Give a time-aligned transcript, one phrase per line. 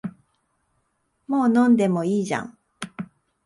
[1.27, 2.57] もう飲んでもいいじゃん